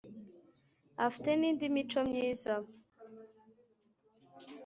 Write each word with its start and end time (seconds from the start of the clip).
afite 1.05 1.29
nindi 1.35 1.65
mico 1.75 1.99
myiza. 2.09 2.53